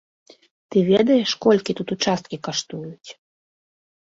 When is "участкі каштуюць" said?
1.97-3.09